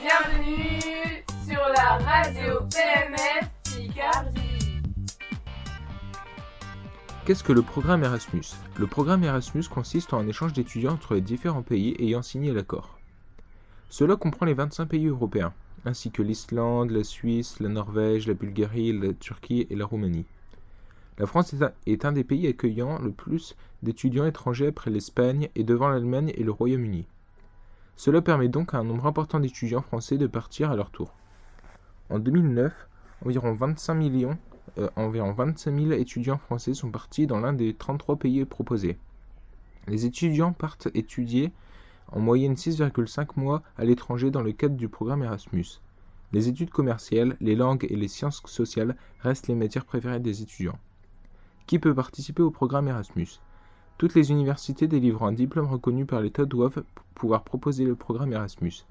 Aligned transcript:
Bienvenue 0.00 1.24
sur 1.46 1.60
la 1.76 1.98
radio 1.98 2.60
PMF 2.70 3.50
Picardie. 3.64 4.82
Qu'est-ce 7.26 7.44
que 7.44 7.52
le 7.52 7.60
programme 7.60 8.02
Erasmus? 8.02 8.54
Le 8.78 8.86
programme 8.86 9.24
Erasmus 9.24 9.64
consiste 9.68 10.14
en 10.14 10.20
un 10.20 10.26
échange 10.26 10.54
d'étudiants 10.54 10.94
entre 10.94 11.14
les 11.14 11.20
différents 11.20 11.60
pays 11.60 11.96
ayant 11.98 12.22
signé 12.22 12.50
l'accord. 12.50 12.98
Cela 13.90 14.16
comprend 14.16 14.46
les 14.46 14.54
25 14.54 14.86
pays 14.86 15.06
européens, 15.06 15.52
ainsi 15.84 16.10
que 16.10 16.22
l'Islande, 16.22 16.92
la 16.92 17.04
Suisse, 17.04 17.60
la 17.60 17.68
Norvège, 17.68 18.26
la 18.26 18.32
Bulgarie, 18.34 18.98
la 18.98 19.12
Turquie 19.12 19.66
et 19.68 19.76
la 19.76 19.84
Roumanie. 19.84 20.24
La 21.18 21.26
France 21.26 21.54
est 21.84 22.04
un 22.06 22.12
des 22.12 22.24
pays 22.24 22.46
accueillant 22.46 22.98
le 23.00 23.10
plus 23.10 23.54
d'étudiants 23.82 24.24
étrangers 24.24 24.68
après 24.68 24.90
l'Espagne 24.90 25.50
et 25.56 25.64
devant 25.64 25.90
l'Allemagne 25.90 26.32
et 26.36 26.42
le 26.42 26.52
Royaume-Uni. 26.52 27.06
Cela 27.96 28.22
permet 28.22 28.48
donc 28.48 28.74
à 28.74 28.78
un 28.78 28.84
nombre 28.84 29.06
important 29.06 29.40
d'étudiants 29.40 29.82
français 29.82 30.18
de 30.18 30.26
partir 30.26 30.70
à 30.70 30.76
leur 30.76 30.90
tour. 30.90 31.14
En 32.08 32.18
2009, 32.18 32.72
environ 33.24 33.54
25 33.54 33.94
millions, 33.94 34.38
euh, 34.78 34.88
environ 34.96 35.32
25 35.32 35.78
000 35.78 35.92
étudiants 35.92 36.38
français 36.38 36.74
sont 36.74 36.90
partis 36.90 37.26
dans 37.26 37.40
l'un 37.40 37.52
des 37.52 37.74
33 37.74 38.16
pays 38.16 38.44
proposés. 38.44 38.98
Les 39.86 40.06
étudiants 40.06 40.52
partent 40.52 40.88
étudier 40.94 41.52
en 42.08 42.20
moyenne 42.20 42.54
6,5 42.54 43.28
mois 43.36 43.62
à 43.76 43.84
l'étranger 43.84 44.30
dans 44.30 44.42
le 44.42 44.52
cadre 44.52 44.76
du 44.76 44.88
programme 44.88 45.22
Erasmus. 45.22 45.80
Les 46.32 46.48
études 46.48 46.70
commerciales, 46.70 47.36
les 47.40 47.56
langues 47.56 47.86
et 47.88 47.96
les 47.96 48.08
sciences 48.08 48.42
sociales 48.46 48.96
restent 49.20 49.48
les 49.48 49.54
matières 49.54 49.84
préférées 49.84 50.20
des 50.20 50.42
étudiants. 50.42 50.78
Qui 51.66 51.78
peut 51.78 51.94
participer 51.94 52.42
au 52.42 52.50
programme 52.50 52.88
Erasmus? 52.88 53.40
Toutes 54.00 54.14
les 54.14 54.30
universités 54.30 54.88
délivrant 54.88 55.26
un 55.26 55.32
diplôme 55.32 55.66
reconnu 55.66 56.06
par 56.06 56.22
l'État 56.22 56.46
doivent 56.46 56.84
pouvoir 57.14 57.44
proposer 57.44 57.84
le 57.84 57.94
programme 57.94 58.32
Erasmus. 58.32 58.86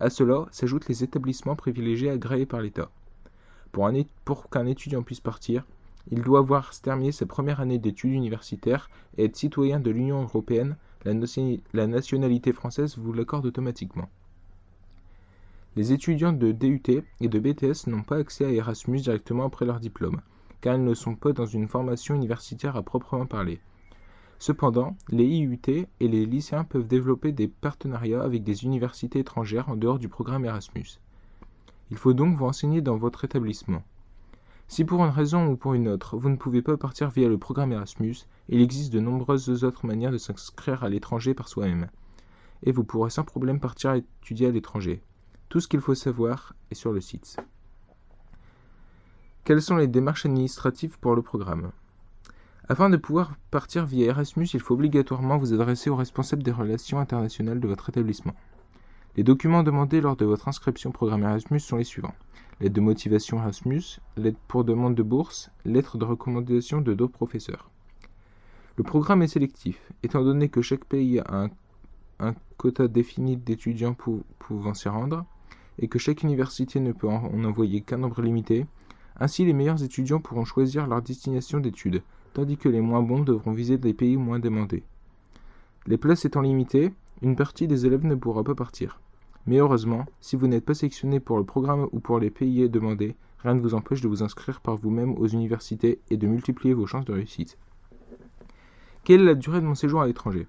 À 0.00 0.10
cela 0.10 0.44
s'ajoutent 0.50 0.86
les 0.86 1.02
établissements 1.02 1.56
privilégiés 1.56 2.10
agréés 2.10 2.44
par 2.44 2.60
l'État. 2.60 2.90
Pour, 3.72 4.50
qu'un 4.50 4.66
étudiant 4.66 5.02
puisse 5.02 5.20
partir, 5.20 5.64
il 6.10 6.20
doit 6.20 6.40
avoir 6.40 6.78
terminé 6.78 7.10
sa 7.10 7.24
première 7.24 7.60
année 7.60 7.78
d'études 7.78 8.12
universitaires 8.12 8.90
et 9.16 9.24
être 9.24 9.36
citoyen 9.36 9.80
de 9.80 9.90
l'Union 9.90 10.20
européenne. 10.24 10.76
La, 11.06 11.86
nationalité 11.86 12.52
française 12.52 12.98
vous 12.98 13.14
l'accorde 13.14 13.46
automatiquement. 13.46 14.10
Les 15.74 15.94
étudiants 15.94 16.34
de 16.34 16.52
DUT 16.52 16.82
et 17.22 17.28
de 17.28 17.38
BTS 17.38 17.86
n'ont 17.86 18.02
pas 18.02 18.18
accès 18.18 18.44
à 18.44 18.52
Erasmus 18.52 19.00
directement 19.00 19.46
après 19.46 19.64
leur 19.64 19.80
diplôme 19.80 20.20
car 20.60 20.74
elles 20.74 20.84
ne 20.84 20.92
sont 20.92 21.14
pas 21.14 21.32
dans 21.32 21.46
une 21.46 21.66
formation 21.66 22.14
universitaire 22.14 22.76
à 22.76 22.82
proprement 22.82 23.24
parler. 23.24 23.58
Cependant, 24.40 24.96
les 25.10 25.26
IUT 25.26 25.60
et 25.66 25.86
les 26.00 26.24
lycéens 26.24 26.64
peuvent 26.64 26.86
développer 26.86 27.30
des 27.30 27.46
partenariats 27.46 28.22
avec 28.22 28.42
des 28.42 28.64
universités 28.64 29.18
étrangères 29.18 29.68
en 29.68 29.76
dehors 29.76 29.98
du 29.98 30.08
programme 30.08 30.46
Erasmus. 30.46 30.98
Il 31.90 31.98
faut 31.98 32.14
donc 32.14 32.38
vous 32.38 32.46
renseigner 32.46 32.80
dans 32.80 32.96
votre 32.96 33.26
établissement. 33.26 33.82
Si 34.66 34.86
pour 34.86 35.04
une 35.04 35.10
raison 35.10 35.46
ou 35.46 35.56
pour 35.56 35.74
une 35.74 35.88
autre, 35.88 36.16
vous 36.16 36.30
ne 36.30 36.36
pouvez 36.36 36.62
pas 36.62 36.78
partir 36.78 37.10
via 37.10 37.28
le 37.28 37.36
programme 37.36 37.72
Erasmus, 37.72 38.16
il 38.48 38.62
existe 38.62 38.94
de 38.94 39.00
nombreuses 39.00 39.62
autres 39.62 39.84
manières 39.84 40.10
de 40.10 40.16
s'inscrire 40.16 40.84
à 40.84 40.88
l'étranger 40.88 41.34
par 41.34 41.48
soi-même. 41.48 41.90
Et 42.62 42.72
vous 42.72 42.84
pourrez 42.84 43.10
sans 43.10 43.24
problème 43.24 43.60
partir 43.60 43.92
étudier 43.92 44.46
à 44.46 44.52
l'étranger. 44.52 45.02
Tout 45.50 45.60
ce 45.60 45.68
qu'il 45.68 45.80
faut 45.80 45.94
savoir 45.94 46.54
est 46.70 46.76
sur 46.76 46.92
le 46.92 47.02
site. 47.02 47.36
Quelles 49.44 49.60
sont 49.60 49.76
les 49.76 49.88
démarches 49.88 50.24
administratives 50.24 50.98
pour 50.98 51.14
le 51.14 51.20
programme? 51.20 51.72
Afin 52.70 52.88
de 52.88 52.96
pouvoir 52.96 53.34
partir 53.50 53.84
via 53.84 54.06
Erasmus, 54.06 54.46
il 54.54 54.60
faut 54.60 54.74
obligatoirement 54.74 55.38
vous 55.38 55.52
adresser 55.52 55.90
au 55.90 55.96
responsable 55.96 56.44
des 56.44 56.52
relations 56.52 57.00
internationales 57.00 57.58
de 57.58 57.66
votre 57.66 57.88
établissement. 57.88 58.36
Les 59.16 59.24
documents 59.24 59.64
demandés 59.64 60.00
lors 60.00 60.14
de 60.14 60.24
votre 60.24 60.46
inscription 60.46 60.90
au 60.90 60.92
programme 60.92 61.24
Erasmus 61.24 61.58
sont 61.58 61.78
les 61.78 61.82
suivants. 61.82 62.14
Lettre 62.60 62.74
de 62.74 62.80
motivation 62.80 63.38
Erasmus, 63.38 63.98
lettre 64.16 64.38
pour 64.46 64.62
demande 64.62 64.94
de 64.94 65.02
bourse, 65.02 65.50
lettre 65.64 65.98
de 65.98 66.04
recommandation 66.04 66.80
de 66.80 66.94
deux 66.94 67.08
professeurs. 67.08 67.68
Le 68.76 68.84
programme 68.84 69.22
est 69.22 69.26
sélectif, 69.26 69.90
étant 70.04 70.22
donné 70.22 70.48
que 70.48 70.62
chaque 70.62 70.84
pays 70.84 71.18
a 71.18 71.48
un, 72.20 72.34
quota 72.56 72.86
défini 72.86 73.36
d'étudiants 73.36 73.96
pouvant 74.38 74.74
s'y 74.74 74.88
rendre, 74.88 75.24
et 75.80 75.88
que 75.88 75.98
chaque 75.98 76.22
université 76.22 76.78
ne 76.78 76.92
peut 76.92 77.08
en 77.08 77.42
envoyer 77.42 77.80
qu'un 77.80 77.98
nombre 77.98 78.22
limité, 78.22 78.64
ainsi, 79.22 79.44
les 79.44 79.52
meilleurs 79.52 79.82
étudiants 79.82 80.20
pourront 80.20 80.44
choisir 80.46 80.86
leur 80.86 81.02
destination 81.02 81.58
d'études, 81.58 82.02
tandis 82.32 82.56
que 82.56 82.68
les 82.68 82.80
moins 82.80 83.02
bons 83.02 83.22
devront 83.22 83.52
viser 83.52 83.78
des 83.78 83.94
pays 83.94 84.16
moins 84.16 84.38
demandés. 84.38 84.82
Les 85.86 85.96
places 85.96 86.24
étant 86.24 86.42
limitées, 86.42 86.92
une 87.22 87.36
partie 87.36 87.66
des 87.66 87.86
élèves 87.86 88.04
ne 88.04 88.14
pourra 88.14 88.44
pas 88.44 88.54
partir. 88.54 89.00
Mais 89.46 89.58
heureusement, 89.58 90.06
si 90.20 90.36
vous 90.36 90.46
n'êtes 90.46 90.64
pas 90.64 90.74
sélectionné 90.74 91.20
pour 91.20 91.38
le 91.38 91.44
programme 91.44 91.88
ou 91.92 92.00
pour 92.00 92.18
les 92.18 92.30
pays 92.30 92.68
demandés, 92.68 93.16
rien 93.38 93.54
ne 93.54 93.60
vous 93.60 93.74
empêche 93.74 94.00
de 94.00 94.08
vous 94.08 94.22
inscrire 94.22 94.60
par 94.60 94.76
vous-même 94.76 95.14
aux 95.18 95.26
universités 95.26 96.00
et 96.10 96.16
de 96.16 96.26
multiplier 96.26 96.74
vos 96.74 96.86
chances 96.86 97.06
de 97.06 97.12
réussite. 97.12 97.56
Quelle 99.04 99.22
est 99.22 99.24
la 99.24 99.34
durée 99.34 99.60
de 99.60 99.66
mon 99.66 99.74
séjour 99.74 100.02
à 100.02 100.06
l'étranger? 100.06 100.46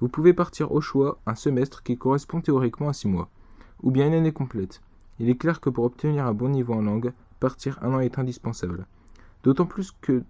Vous 0.00 0.08
pouvez 0.08 0.34
partir 0.34 0.72
au 0.72 0.82
choix 0.82 1.18
un 1.24 1.34
semestre 1.34 1.82
qui 1.82 1.96
correspond 1.96 2.42
théoriquement 2.42 2.90
à 2.90 2.92
6 2.92 3.08
mois, 3.08 3.30
ou 3.82 3.90
bien 3.90 4.06
une 4.06 4.14
année 4.14 4.32
complète. 4.32 4.82
Il 5.18 5.30
est 5.30 5.36
clair 5.36 5.60
que 5.60 5.70
pour 5.70 5.84
obtenir 5.84 6.26
un 6.26 6.34
bon 6.34 6.50
niveau 6.50 6.74
en 6.74 6.82
langue, 6.82 7.12
partir 7.40 7.78
un 7.82 7.94
an 7.94 8.00
est 8.00 8.18
indispensable. 8.18 8.86
D'autant 9.42 9.64
plus 9.64 9.92
que 10.02 10.22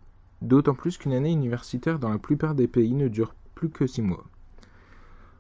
d'autant 0.43 0.75
plus 0.75 0.99
qu'une 0.99 1.13
année 1.13 1.33
universitaire 1.33 1.99
dans 1.99 2.11
la 2.11 2.19
plupart 2.19 2.55
des 2.55 2.69
pays 2.69 2.95
ne 2.95 3.09
dure 3.09 3.35
plus 3.55 3.71
que 3.71 3.87
six 3.87 4.03
mois, 4.03 4.25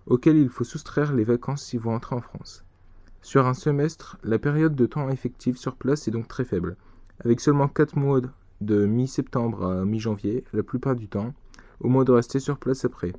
auxquels 0.06 0.38
il 0.38 0.48
faut 0.48 0.64
soustraire 0.64 1.12
les 1.12 1.24
vacances 1.24 1.62
si 1.62 1.76
vous 1.76 1.90
rentrez 1.90 2.16
en 2.16 2.20
France. 2.20 2.64
Sur 3.22 3.46
un 3.46 3.54
semestre, 3.54 4.18
la 4.22 4.38
période 4.38 4.74
de 4.74 4.86
temps 4.86 5.08
effective 5.10 5.56
sur 5.56 5.76
place 5.76 6.06
est 6.06 6.12
donc 6.12 6.28
très 6.28 6.44
faible, 6.44 6.76
avec 7.24 7.40
seulement 7.40 7.68
quatre 7.68 7.96
mois 7.96 8.20
de 8.60 8.86
mi-septembre 8.86 9.66
à 9.66 9.84
mi-janvier, 9.84 10.44
la 10.52 10.62
plupart 10.62 10.96
du 10.96 11.08
temps, 11.08 11.34
au 11.80 11.88
moins 11.88 12.04
de 12.04 12.12
rester 12.12 12.38
sur 12.38 12.58
place 12.58 12.84
après. 12.84 13.12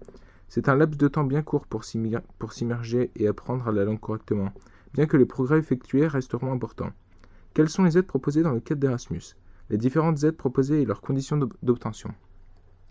C'est 0.47 0.69
un 0.69 0.75
laps 0.75 0.97
de 0.97 1.07
temps 1.07 1.25
bien 1.25 1.41
court 1.41 1.67
pour 1.67 1.83
s'immerger 1.83 3.11
et 3.15 3.27
apprendre 3.27 3.69
la 3.71 3.83
langue 3.83 3.99
correctement, 3.99 4.51
bien 4.93 5.05
que 5.05 5.17
les 5.17 5.25
progrès 5.25 5.59
effectués 5.59 6.07
resteront 6.07 6.53
importants. 6.53 6.93
Quelles 7.53 7.69
sont 7.69 7.83
les 7.83 7.97
aides 7.97 8.07
proposées 8.07 8.43
dans 8.43 8.53
le 8.53 8.61
cadre 8.61 8.79
d'Erasmus? 8.79 9.35
Les 9.69 9.77
différentes 9.77 10.23
aides 10.23 10.37
proposées 10.37 10.81
et 10.81 10.85
leurs 10.85 11.01
conditions 11.01 11.37
d'obtention. 11.61 12.13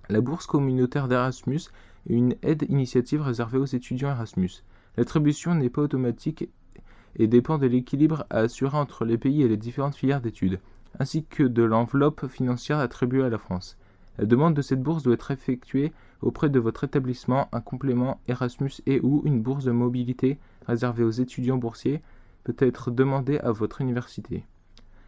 La 0.09 0.21
bourse 0.21 0.47
communautaire 0.47 1.09
d'Erasmus 1.09 1.63
est 2.09 2.15
une 2.15 2.37
aide 2.43 2.67
initiative 2.69 3.23
réservée 3.23 3.59
aux 3.59 3.65
étudiants 3.65 4.11
Erasmus. 4.11 4.63
L'attribution 4.97 5.55
n'est 5.55 5.71
pas 5.71 5.83
automatique 5.83 6.49
et 7.17 7.27
dépend 7.27 7.59
de 7.59 7.67
l'équilibre 7.67 8.27
à 8.31 8.41
assurer 8.41 8.77
entre 8.77 9.05
les 9.05 9.19
pays 9.19 9.43
et 9.43 9.49
les 9.49 9.57
différentes 9.57 9.97
filières 9.97 10.21
d'études, 10.21 10.61
ainsi 10.99 11.25
que 11.25 11.43
de 11.43 11.63
l'enveloppe 11.63 12.29
financière 12.29 12.79
attribuée 12.79 13.25
à 13.25 13.31
la 13.31 13.39
France. 13.39 13.77
La 14.19 14.27
demande 14.27 14.55
de 14.55 14.63
cette 14.63 14.83
bourse 14.83 15.03
doit 15.03 15.15
être 15.15 15.31
effectuée 15.31 15.93
auprès 16.23 16.49
de 16.49 16.59
votre 16.59 16.85
établissement. 16.85 17.49
Un 17.53 17.61
complément 17.61 18.21
Erasmus 18.29 18.73
et 18.87 19.01
ou 19.03 19.23
une 19.25 19.43
bourse 19.43 19.65
de 19.65 19.73
mobilité 19.73 20.39
réservée 20.67 21.05
aux 21.05 21.11
étudiants 21.11 21.59
boursiers 21.59 22.03
peut 22.45 22.57
être 22.59 22.91
demandée 22.91 23.39
à 23.39 23.51
votre 23.51 23.81
université. 23.81 24.45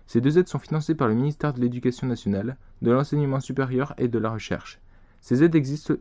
Ces 0.08 0.22
deux 0.22 0.38
aides 0.38 0.48
sont 0.48 0.58
financées 0.58 0.94
par 0.94 1.06
le 1.06 1.14
ministère 1.14 1.52
de 1.52 1.60
l'Éducation 1.60 2.06
nationale, 2.06 2.56
de 2.80 2.90
l'enseignement 2.90 3.40
supérieur 3.40 3.92
et 3.98 4.08
de 4.08 4.18
la 4.18 4.30
recherche. 4.30 4.80
Ces 5.20 5.44
aides, 5.44 5.54
existent, 5.54 5.96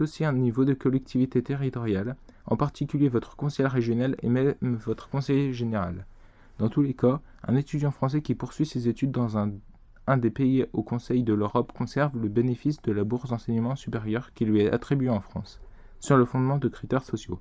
aussi 0.00 0.24
à 0.24 0.28
un 0.28 0.34
niveau 0.34 0.66
de 0.66 0.74
collectivité 0.74 1.42
territoriale, 1.42 2.16
en 2.44 2.58
particulier 2.58 3.08
votre 3.08 3.34
conseiller 3.34 3.66
régional 3.66 4.14
et 4.22 4.28
même 4.28 4.54
votre 4.60 5.08
conseiller 5.08 5.54
général. 5.54 6.04
Dans 6.58 6.68
tous 6.68 6.82
les 6.82 6.92
cas, 6.92 7.22
un 7.48 7.56
étudiant 7.56 7.92
français 7.92 8.20
qui 8.20 8.34
poursuit 8.34 8.66
ses 8.66 8.88
études 8.88 9.10
dans 9.10 9.38
un, 9.38 9.52
un 10.06 10.18
des 10.18 10.30
pays 10.30 10.66
au 10.74 10.82
Conseil 10.82 11.22
de 11.22 11.32
l'Europe 11.32 11.72
conserve 11.72 12.20
le 12.20 12.28
bénéfice 12.28 12.82
de 12.82 12.92
la 12.92 13.04
bourse 13.04 13.30
d'enseignement 13.30 13.74
supérieur 13.74 14.34
qui 14.34 14.44
lui 14.44 14.60
est 14.60 14.70
attribuée 14.70 15.08
en 15.08 15.20
France, 15.20 15.62
sur 15.98 16.18
le 16.18 16.26
fondement 16.26 16.58
de 16.58 16.68
critères 16.68 17.04
sociaux. 17.04 17.40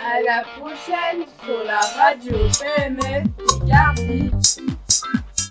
À 0.00 0.22
la 0.22 0.44
prochaine 0.58 1.26
sur 1.44 1.64
la 1.64 1.80
radio 1.80 2.36
PMF 2.60 3.24
Picardie. 3.36 4.30